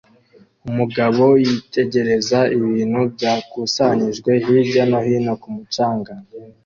[0.67, 6.13] Umugabo yitegereza ibintu byakusanyirijwe hirya no hino ku mucanga